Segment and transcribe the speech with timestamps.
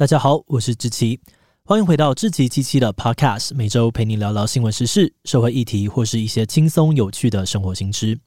[0.00, 1.20] 大家好，我是志奇，
[1.62, 8.18] 欢迎回到志奇七七的 Podcast，每周陪你聊聊新闻时事、社会议题或是一些轻松有趣的生活新知。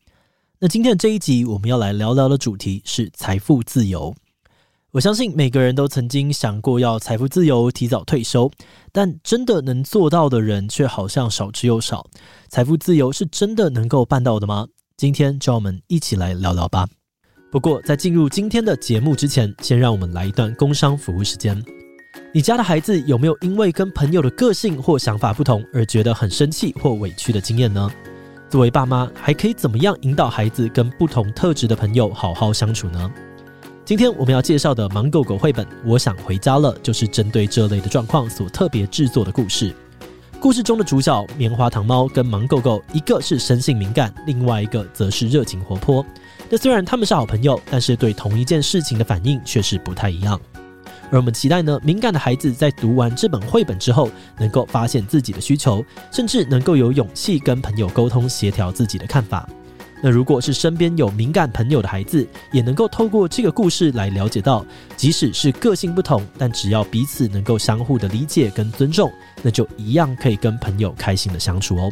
[0.60, 4.14] 那今天的这一集，我们要来聊聊的主题是财富自由。
[4.92, 8.52] 我相信每个人都曾经想过要财富自由、提早退休，
[8.92, 12.06] 但真的能做到的人却好像少之又少。
[12.50, 14.68] 财富自由是真的能够办到的吗？
[14.96, 16.88] 今天就让我们一起来聊聊吧。
[17.54, 21.64] 不过，在进入今天的节目之前，先让我们来一段工商服务时间。
[22.32, 27.88] 你家的孩子有没有因为跟朋友的个性或想法不同而觉得很生气或委屈的经验呢？
[28.50, 33.12] 作为爸妈，还可以怎么样引导孩子跟不同特质的朋友好好相处呢？
[33.86, 39.72] 今天我们要介绍的《芒狗狗》绘本《我想回家了》，就是针对这类的状况所特别制作的故事。
[40.40, 46.04] 故事中的主角棉花糖猫跟芒狗狗，一个是生性敏感，另外一个则是热情活泼。
[46.54, 50.40] 那虽然他们是好朋友，但是对同一件事情的反应却是不太一样。
[51.10, 54.08] 而我们期待呢，敏感的孩子在读完这本绘本之后，
[54.38, 59.50] 能够发现自己的需求，甚至能够有勇气跟朋友沟通协调自己的看法。
[60.04, 64.64] 那如果是身边有敏感朋友的孩子，也能够透过这个故事来了解到，
[64.96, 71.92] 即使是个性不同，但只要彼此能够相互的理解跟尊重，那就一样可以跟朋友开心的相处哦。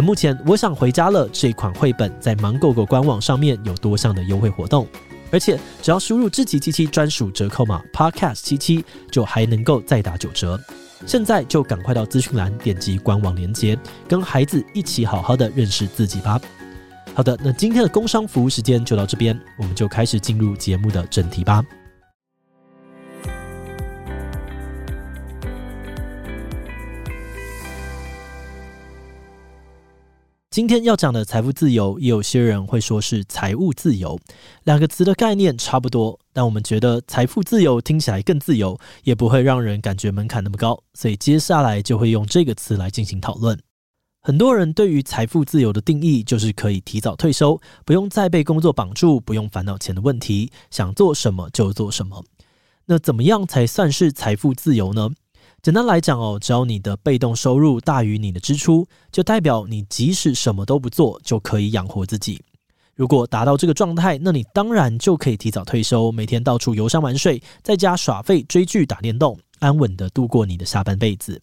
[0.00, 4.86] 目前我想回家了这款绘本在芒狗狗官网上面有多项的优惠活动，
[5.30, 10.58] 而且只要输入志祺七七专属折扣码 Podcast 七七，就还能够再打九折。
[11.06, 16.40] 现在就赶快到资讯栏点击官网链接，跟孩子一起好好的认识自己吧。
[17.14, 21.64] 好的，那今天的工商服务时间就到这边，我们就开始进入节目的正题吧。
[30.60, 34.20] 今天要讲的财富自由，也有些人会说是财务自由，
[34.64, 43.58] 两个词的概念差不多，但我们觉得财富自由听起来更自由，也不会让人感觉门槛那么高，所以接下来就会用这个词来进行讨论。
[44.20, 52.22] 很多人对于财富自由的定义就是可以提早退休，不用再被工作绑住，不用烦恼钱的问题，想做什么就做什么。
[52.84, 55.08] 那怎么样才算是财富自由呢？
[55.62, 62.42] 简单来讲哦，只要你的被动收入大于你的支出，就代表你即使什么都不做就可以养活自己。
[62.94, 71.40] 如果达到这个状态，那你当然就可以提早退休，每天到处游山玩水，在家耍废、追剧、打电动，安稳地度过你的下半辈子。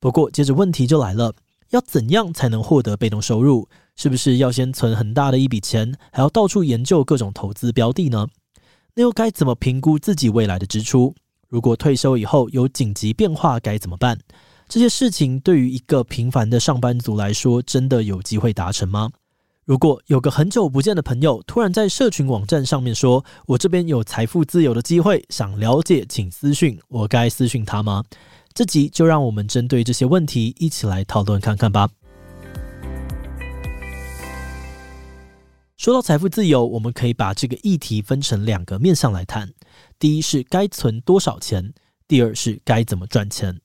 [0.00, 1.32] 不过，接着问题就来了。
[1.70, 3.68] 要怎样才能获得被动收入？
[3.94, 8.26] 是不是要先存很大的一笔钱，还要到处研究各种投资标的呢？
[8.96, 11.14] 那又该怎么评估自己未来的支出？
[11.54, 14.18] 如果退休以后有紧急变化该怎么办？
[14.68, 19.08] 这些事情对于一个平凡的上班族来说，真的有机会达成吗？
[19.64, 28.02] 如果有个很久不见的朋友突然在社群网站上面说：“我这边有财富自由的机会，想了解请私讯。”我该私讯他吗？
[28.52, 31.88] 这集就让我们针对这些问题一起来讨论看看吧。
[35.76, 39.52] 说到财富自由，我们可以把这个议题分成两个面向来谈。
[40.04, 41.72] 第一是该存多少钱，
[42.06, 43.58] 第二是该怎么赚钱。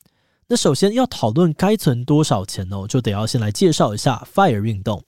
[0.47, 5.03] 那首先要讨论该存多少钱哦，就得要先来介绍一下 FIRE 运动。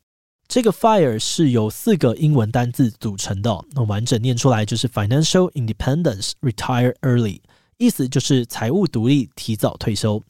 [0.49, 7.39] 这个 FIRE 是由四个英文单字组成的，那完整念出来就是 Financial Independence, Retire Early。
[7.77, 10.21] 意思就是财务独立，提早退休。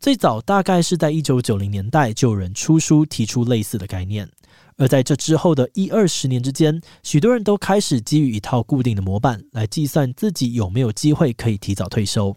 [0.00, 4.28] 最早大概是在一九九零年代就有人出书提出类似的概念，
[4.78, 12.34] 而在这之后的一二十年之间，许多人都开始基于一套固定的模板来计算自己有没有机会可以提早退休。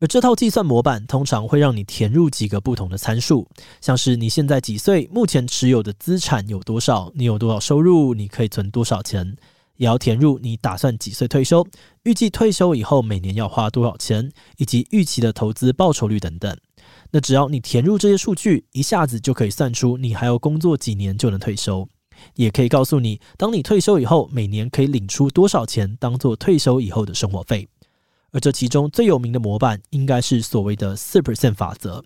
[0.00, 3.48] 而这套计算模板通常会让你填入几个不同的参数，
[3.80, 9.36] 像是你现在几岁，目前持有的资产有多少，你有多少收入，你可以存多少钱。
[9.76, 11.66] 也要填入你打算几岁退休，
[12.04, 16.56] 预计退休以后每年要花多少钱，以及预期的投资报酬率等等。
[17.16, 21.88] 那只要你填入这些数据，一下子就可以算出你还要工作几年就能退休，
[22.34, 27.66] 也可以告诉你，当你退休以后，每年可以领出多少钱当做退休以后的生活费。
[28.32, 32.04] 而这其中最有名的模板，应该是所谓的四 percent 法则。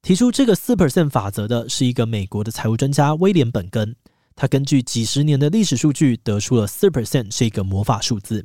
[0.00, 3.94] 提出这个四 percent 法则的是一个美国的财务专家威廉本根。
[4.34, 8.42] 他根据几十年的历史数据得出了四 percent 是一个魔法数字。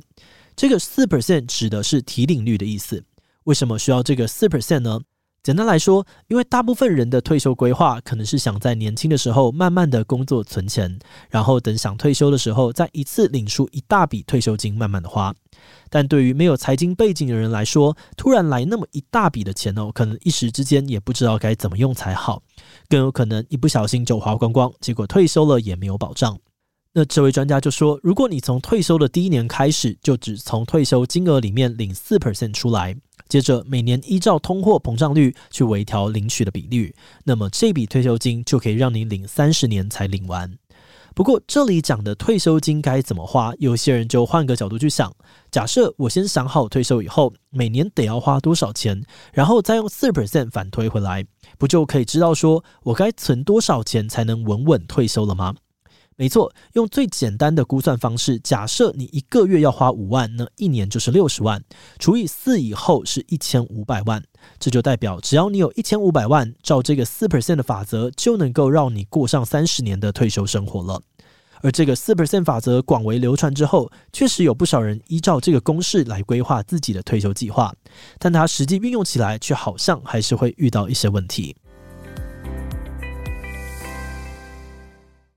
[0.54, 3.02] 这个四 percent 指的是提领率的意思。
[3.44, 5.00] 为什么需要这个四 percent 呢？
[5.46, 10.98] 简单来说，因为大部分人的退休规划可能是想在年轻的时候慢慢的工作存钱，
[11.30, 15.32] 然后等想退休的时候再一次领出一大笔退休金，慢慢的花。
[15.88, 22.42] 但对于没有财经背景的人来说，突然来那么一大笔的钱哦，可能一时之间也不知道该怎么用才好，
[22.88, 26.36] 更有可能一不小心就花光光，结果退休了也没有保障。
[26.92, 32.96] 那这位专家就说，如果你从退休的第一年开始，就只从退休金额里面领四 percent 出来。
[33.28, 36.94] 接着每年依照通货膨胀率去微调领取的比率，
[37.24, 40.56] 那么这笔退休金就可以让你领三十年才领完。
[41.14, 45.10] 不过这里讲的退休金该怎么花，有些人就换个角度去想：
[45.50, 49.02] 假设我先想好退休以后每年得要花多少钱，
[49.32, 51.24] 然后再用四 percent 反推回来，
[51.56, 55.54] 不就可以知道说我该存多少钱才能稳稳退休了吗？
[56.18, 61.62] 没错，用最简单的估算方式，假设你一个月要花五万，那一年就是六十万，
[61.98, 64.22] 除以四以后是一千五百万，
[64.58, 71.02] 这就代表只要你有一千五百万，照这个四 percent 的法则，就能够让你过上三十年的退休生活了。
[71.60, 77.74] 而这个四 percent 法则广为流传之后，确实有不少人依照这个公式来规划自己的退休计划，
[78.18, 81.54] 但它实际运用起来，却好像还是会遇到一些问题。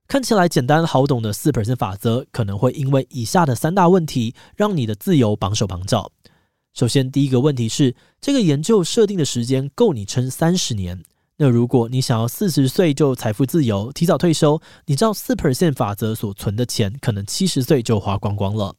[0.10, 6.12] 看起来简单好懂的四 percent 法则，可能会因为以下的三大问题，让你的自由绑手绑脚。
[6.74, 11.04] 首先，第一个问题是，这个研究设定的时间够你撑三十年。
[11.38, 18.74] 那如果你想要四十岁就财富自由、提早退休，你照四 percent 法则所存的钱，可能七十岁就花光光了。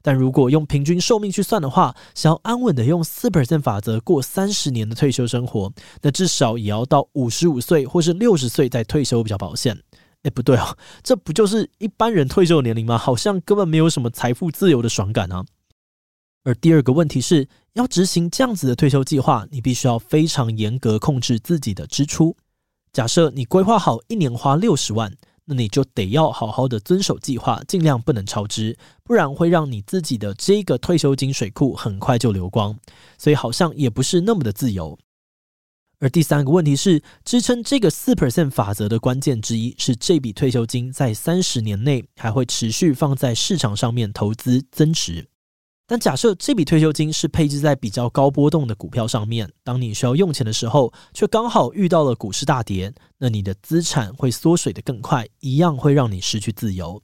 [0.00, 5.72] 但如果用平均寿命去算的话，想要安稳的用四 percent 法则过三十年的退休生活，
[6.02, 9.76] 那至少也要到五十五岁或是六十岁再退休比较保险。
[10.24, 12.98] 哎，不对哦，这不就是一般人退休的年龄吗？
[12.98, 15.44] 好像根本没有什么财富自由的爽感啊。
[16.44, 22.36] 而第二个问题是，要执行这样子的退休计划，你必须要非常严格控制自己的支出。
[22.92, 32.76] 假设你规划好一年花六十万，那你就得要好好的遵守计划，尽量不能超支，不然会让你自己的这个退休金水库很快就流光。
[33.18, 34.98] 所以好像也不是那么的自由。
[36.00, 45.26] 而第三个问题是，支撑这个四 percent 法则的关键之一是，这笔退休金在三十年内还会持续放在市场上面投资增值。
[45.88, 57.02] 但假设这笔退休金是配置在比较高波动的股票上面，当你需要用钱的时候，却刚好遇到了股市大跌，那你的资产会缩水的更快，一样会让你失去自由。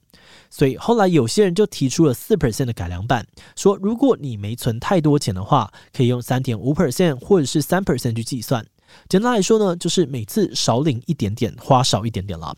[0.49, 8.65] 所以后来有些人就提出了四 percent 的改良版，说如果你没存太多钱的话，可以用三点五 percent 或者是三 percent 去计算。
[9.09, 12.55] 简单来说呢，就是每次少领一点点，花少一点点了。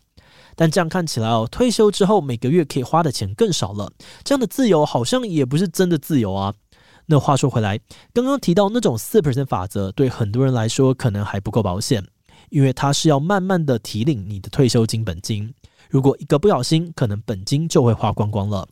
[0.56, 3.92] 但这样看起来哦，退休之后每个月可以花的钱更少了，
[4.24, 6.54] 这样的自由好像也不是真的自由啊。
[7.06, 7.78] 那话说回来，
[8.12, 12.04] 刚刚提到那种四 percent 法则，对很多人来说可能还不够保险，
[12.50, 15.54] 因为它是要慢慢的提领你的退休金本金，
[15.88, 18.68] 如果一个不小心，可能本金就会花光光了。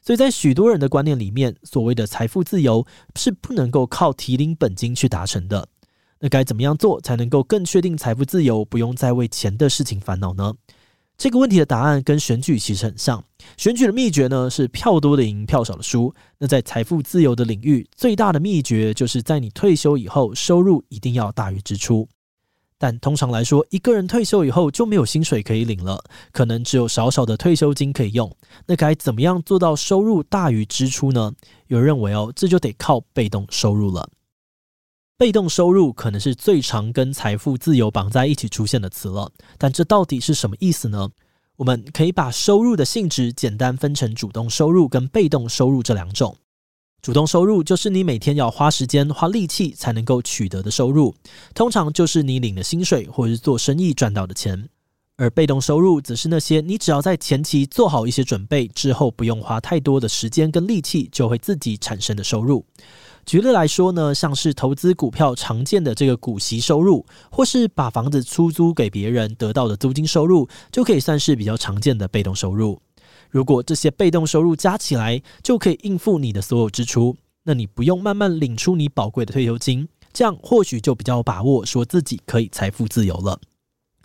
[0.00, 5.68] 所以在许多人的观念里面，所谓的财富自由是不能够靠提领本金去达成的。
[6.20, 10.54] 那该怎么样做才能够更确定财富自由，不用再为钱的事情烦恼呢？
[11.16, 13.24] 这个问题的答案跟选举其实很像。
[13.56, 16.14] 选举的秘诀呢，是票多的赢，票少的输。
[16.38, 22.08] 那在财富自由的领域，最大的秘诀就是在你退休以后，收入一定要大于支出。
[22.78, 26.00] 但通常来说，一个人退休以后就没有薪水可以领了，
[26.30, 28.32] 可能只有少少的退休金可以用。
[28.66, 31.32] 那该怎么样做到收入大于支出呢？
[31.66, 34.08] 有人认为哦，这就得靠被动收入了。
[35.18, 41.10] 被动收入可能是最常跟财富自由绑在一起出现的词了，但这到底是什么意思呢？
[41.56, 46.36] 我们可以把收入的性质简单分成主动收入跟被动收入这两种。
[47.02, 51.16] 主动收入就是你每天要花时间、花力气才能够取得的收入，
[51.52, 54.68] 通常就是你领的薪水或者是做生意赚到的钱。
[55.18, 62.64] 而被动收入则是那些你只要在前期做好一些准备之后，不用花太多的时间跟力气，就会自己产生的收入。
[63.26, 72.80] 举例来说呢，像是投资股票常见的这个股息收入，或是把房子出租给别人得到的租金收入，就可以算是比较常见的被动收入。
[73.28, 83.40] 如果这些被动收入加起来就可以应付你的所有支出，那你不用慢慢领出你宝贵的退休金，这样或许就比较有把握说自己可以财富自由了。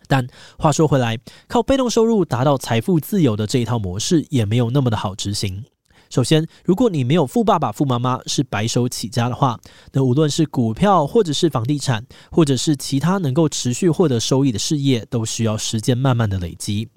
[0.07, 1.17] 但话说回来，
[1.47, 5.63] 靠被动收入达到财富自由的这一套模式也没有那么的好执行。
[6.09, 9.59] 首先，如果你没有富爸爸、富妈妈，是白手起家的话，
[9.93, 16.87] 那无论是股票，或者是房地产，或者是其他能够持续获得收益的事业，都需要时间慢慢的累积。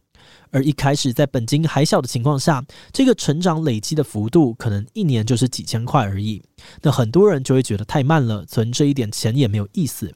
[0.50, 6.42] 而一开始在本金还小的情况下，这个成长累积的幅度可能一年就是几千块而已。
[6.82, 10.12] 那很多人就会觉得太慢了，存这一点钱也没有意思。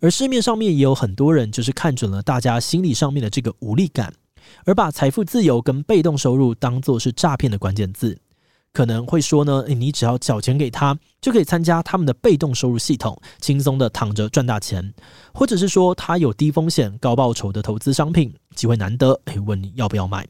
[0.00, 4.12] 而市面上面也有很多人就是看准了大家心理上面的这个无力感，
[4.64, 8.18] 而把财富自由跟被动收入当作是诈骗的关键字。
[8.70, 14.84] 可能会说呢，你只要缴钱给他，就可以参加他们的被动收入系统，轻松的躺着赚大钱；
[15.32, 20.24] 或者是说他有低风险高报酬的投资商品，机会难得，诶，问你要不要买？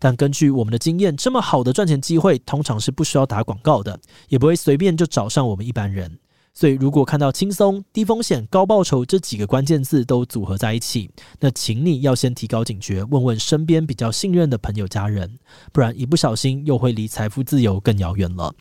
[0.00, 6.18] 但根据我们的经验，这么好的赚钱机会，通常是不需要打广告的，也不会随便就找上我们一般人。
[6.54, 15.38] 所以，如果看到轻松、低风险、高报酬这几个关键字都组合在一起，那请你要先提高警觉，问问身边比较信任的朋友、家人，
[15.72, 18.54] 不然一不小心又会离财富自由更遥远了。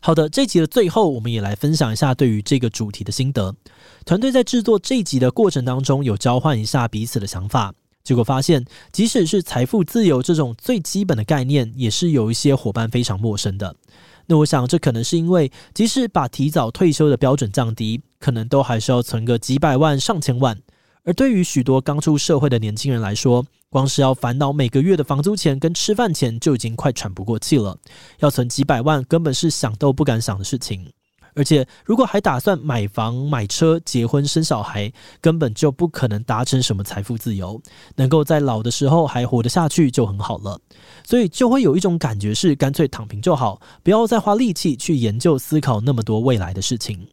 [0.00, 3.56] 好的，这集的最后，我们也来分享一下对于这个主题的心得。
[4.04, 7.74] 团队在制作这一集的过程当中，有交换一下彼此的想法。
[8.06, 13.74] 结果发现，即使是财富自由这种最基本的概念，也是有一些伙伴非常陌生的。
[14.26, 20.56] 那我想，这可能是因为，即使把提早退休的标准降低，可能都还是要存个几百万、上千万。
[21.02, 27.76] 而对于许多刚出社会的年轻人来说，光是要烦恼每个月的房租钱跟吃饭钱，就已经快喘不过气了。
[28.20, 30.92] 要存几百万，根本是想都不敢想的事情。
[31.36, 34.90] 而且，如果还打算买房、买车、结婚、生小孩，
[35.20, 37.60] 根本就不可能达成什么财富自由。
[37.96, 40.58] 能够在老的时候还活得下去就很好了。
[41.04, 47.06] 所以，就会有一种感觉是，干脆躺平就好，不要再花力气去研究、思考那么多未来的事情。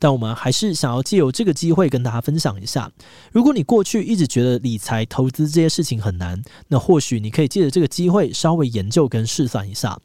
[0.00, 2.90] 但我们还是想要借由这个机会跟大家分享一下：
[3.30, 9.96] 如果你过去一直觉得理财、投资这些事情很难，那或许你可以借着这个机会稍微研究跟试算一下。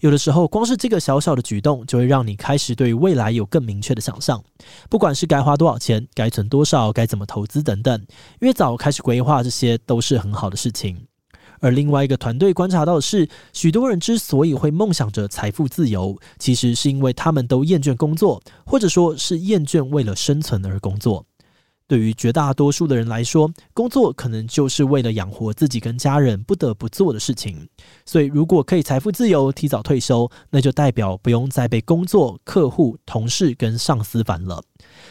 [0.00, 4.42] 有的时候，光是这个小小的举动，就会让你开始对未来有更明确的想象。
[4.90, 8.06] 不管是该花多少钱，该存多少，该怎么投资等等，
[8.40, 11.06] 越早开始规划，这些都是很好的事情。
[11.60, 21.24] 而另外一个团队观察到的是，许多人之所以会梦想着财富自由，其实是因为他们都厌倦工作，或者说是厌倦为了生存而工作。
[21.88, 27.68] 对于绝大多数的人来说，工作可能就是为了养活自己跟家人不得不做的事情。
[28.04, 34.62] 所以，如果可以财富自由、提早退休，那就代表不用再被工作、客户、同事跟上司烦了。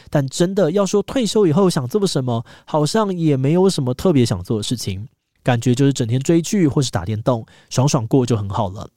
[0.10, 5.08] 但真的要说退休以后想做什么，好像也没有什么特别想做的事情，
[5.44, 8.90] 感觉就是整天追剧或是打电动，爽爽过就很好了。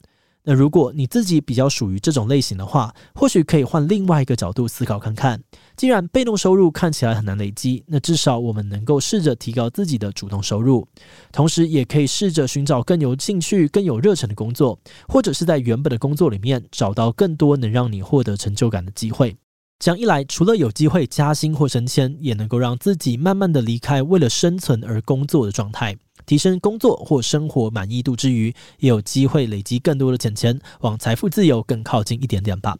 [0.44, 5.42] 那如果你自己比较属于这种类型的话，或许可以换另外一个角度思考看看。
[5.78, 10.85] 既然被动收入看起来很难累积，那至少我们能够试着提高自己的主动收入，
[11.30, 19.37] 同时也可以试着寻找更有兴趣、更有热忱的工作，或者是在原本的工作里面找到更多能让你获得成就感的机会。
[19.78, 25.97] 这样一来，除了有机会加薪或升迁，也能够让自己慢慢的离开为了生存而工作的状态。
[26.26, 32.76] 提升工作或生活满意度之余，也有机会累积更多的钱钱，往财富自由更靠近一点点吧。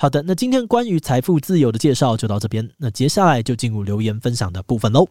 [0.00, 5.08] 好的，那今天关于财富自由的介绍就到这边，那接下来就进入留言分享的部分喽。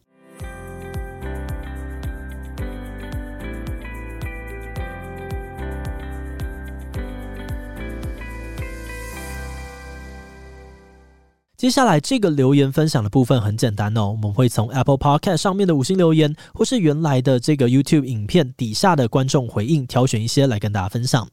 [11.58, 21.28] 接下来这个留言分享的部分很简单哦，我们会从 Apple Podcast 上面的五星留言，或是原来的这个 YouTube 影片底下的观众回应，挑选一些来跟大家分享。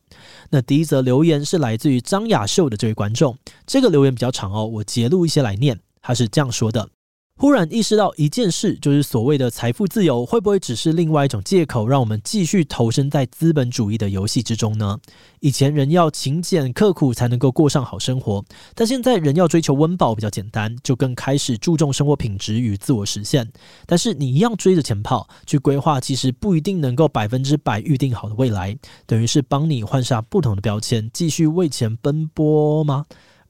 [0.48, 6.88] 那第一则留言是来自于张雅秀的这位观众，这个留言比较长哦，我截录一些来念，他是这样说的。
[7.36, 14.98] 忽然意识到一件事，就是所谓的财富自由，会不会只是另外一种借口，让我们继续投身在资本主义的游戏之中呢？
[15.40, 18.44] 以前人要勤俭刻苦才能够过上好生活，
[18.76, 23.50] 但现在人要追求温饱比较简单，就更开始注重生活品质与自我实现。
[23.84, 33.04] 但是你一样追着钱跑，去规划，其实不一定能够百分之百预定好的未来，等于是帮你换上不同的标签，继续为钱奔波吗？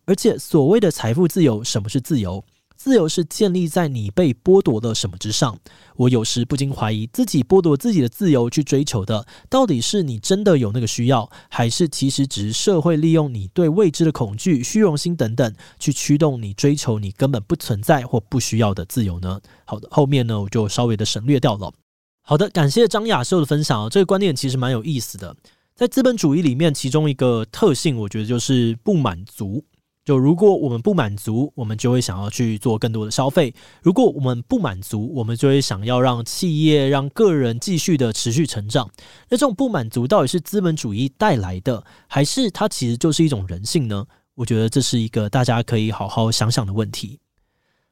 [0.07, 2.43] 而且所谓的财富自由，什么是自由？
[2.85, 5.59] 自由是建立在你被剥夺了什么之上。
[5.97, 19.41] 我有时不禁怀疑，自己剥夺自己的自由去追求的，到底是你真的有那个需要，还是其实只是社会利用你对未知的恐惧、虚荣心等等，去驱动你追求你根本不存在或不需要的自由呢？
[19.65, 21.73] 好的，后面呢，我就稍微的省略掉了。
[22.21, 25.35] 好的，感谢张雅秀的分享啊，这个观点其实蛮有意思的。
[25.75, 29.65] 在资本主义里面，其中一个特性，我觉得就是不满足。
[30.05, 33.51] 就如果我们不满足，我们就会想要去做更多的消费；
[33.83, 38.91] 如果我们不满足，我们就会想要让企业、让个人继续的持续成长。
[39.31, 44.05] 那这种不满足到底是资本主义带来的，还是它其实就是一种人性呢？
[44.35, 47.19] 我觉得这是一个大家可以好好想想的问题。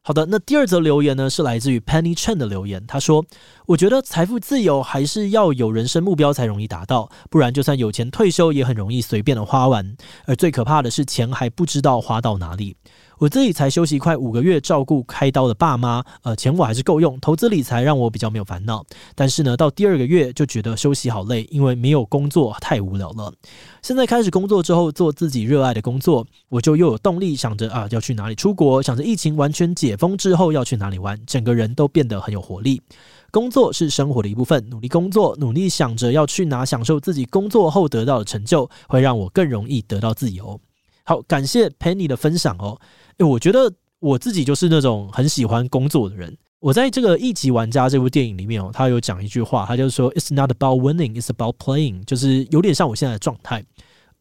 [0.05, 2.85] 好的，那第二则留言呢，是来自于 Penny Chen 的留言。
[2.89, 3.25] 他说
[3.67, 9.97] ：“我觉得财富自由还是要有人生目标才容易达到，不然就算有钱退休也很容易随便的花完。
[10.27, 12.75] 而最可怕的是钱还不知道花到哪里。
[13.23, 18.85] 我自己才休息快五个月，照顾开刀的爸妈，呃，钱我还是够用，投资理财让我比较没有烦恼。
[19.15, 23.33] 但是呢，到第二个月就觉得休息好累，因为没有工作太无聊了。
[23.81, 32.83] 现在开始工作之后，做自己热爱的工作，我就又有动力想着啊要去哪里出国，想着疫情完全解封之后要去哪里玩，整个人都变得很有活力。
[33.31, 40.61] 工作是生活的一部分，努力工作，努力想着要去哪，享受自己工作后得到的成就，会让我更容易得到自由。
[41.05, 42.81] 好，感谢 Penny 的分享哦。
[43.19, 46.37] 诶，我觉得我自己就是那种很喜欢工作的人。
[46.61, 53.65] 我在这个《一级玩家》这部电影里面哦，他有讲一句话，他就是说：“It's not about winning, it's about playing。”就是有点像我现在的状态。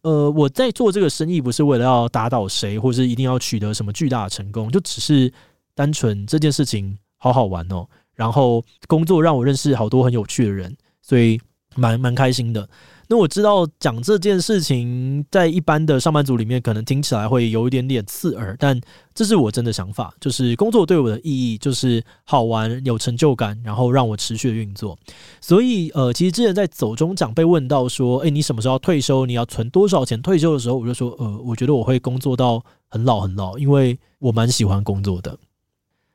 [0.01, 5.31] 呃，我在做这个生意不是为了要打倒谁，或是一定要取得什么巨大的成功，就只是
[5.75, 7.87] 单纯这件事情好好玩哦。
[8.15, 11.39] 然后工作让我认识好多很有趣的人，所以
[11.75, 12.67] 蛮蛮开心的。
[13.11, 18.79] 那我知道讲这件事情，在一般的上班族里面，可能听起来会有一点点刺耳，但
[19.13, 20.13] 这是我真的想法。
[20.21, 24.97] 就是工作对我的意义，就是好玩、有成就感，然后让我持续的运作。
[25.41, 29.25] 所以，呃，其实之前在走中奖被问到说，诶，你什么时候要退休？
[29.25, 35.37] 你要存多少钱退休的时候，我就说，呃，我觉得我会工作到很老很老，因为我蛮喜欢工作的。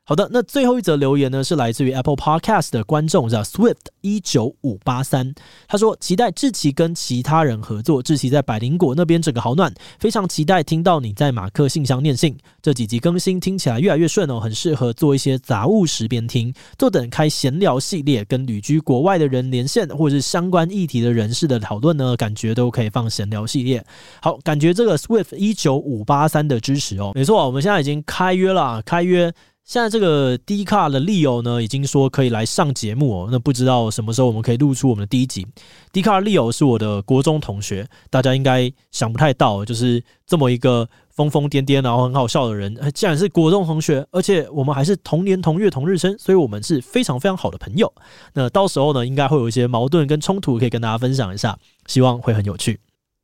[0.09, 5.35] 好的，那最后一则留言呢，是来自于 Apple Podcast 的观众叫 Swift 一九五八三，
[5.67, 23.83] 他说期待志奇跟其他人合作，志奇在百灵果那边整个好暖，非常期待听到你在马克信箱念信，这几集更新听起来越来越顺哦，很适合做一些杂物时边听，坐等开闲聊系列，跟旅居国外的人连线，或者是相关议题的人士的讨论呢，感觉都可以放闲聊系列。
[24.21, 29.33] 好，感觉这个 Swift 一九五八三的支持哦，没错，我们现在已经开约了，开约。
[29.67, 33.29] 现在这个 D 卡的 Leo 呢，已经说可以来上节目哦。
[33.29, 35.45] 那不知道什么时候我们可以录出我们的第一集。
[35.91, 47.93] D 卡 Leo 是我的国中同学，大家应该想不太到，就是这么一个疯疯癫癫然后很好笑的人，既然是国中同学，而且我们还是同年同月同日生，所以我们是非常非常好的朋友。
[48.35, 52.79] 那到时候呢，应该会有一些矛盾跟冲突可以跟大家分享一下，希望会很有趣。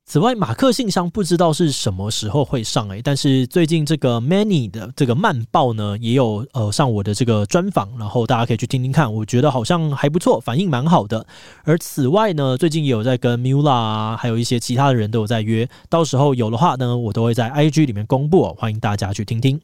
[0.06, 11.26] 此外，马克信箱不知道是什么时候会上诶、欸，但是最近这个 Many 的这个慢报呢，也有呃上我的这个专访，然后大家可以去听听看，我觉得好像还不错，反应蛮好的。
[11.64, 19.58] 而此外呢，最近也有在跟 Mula 啊，还有一些其他的人都有在约，到时候有的话呢，我都会在 IG 里面公布，欢迎大家去听听。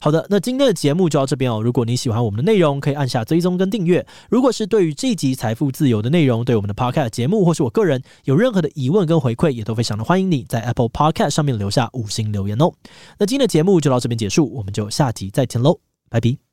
[0.00, 1.62] 好的，那今天的节目就到这边哦。
[1.62, 4.04] 如果你喜欢我们的内容，可以按下追踪跟订阅。
[4.30, 12.72] 如果是对于这一集财富自由的内容，对我们的 Podcast 节目或是我个人有任何的疑问跟回馈，也都非常的欢迎你在 Apple Podcast 上面留下五星留言哦。
[13.18, 15.78] 那今天的节目就到这边结束，我们就下集再见喽，
[16.10, 16.51] 拜拜。